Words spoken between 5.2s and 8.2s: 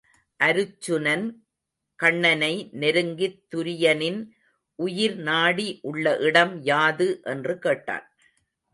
நாடி உள்ள இடம் யாது? என்று கேட்டான்.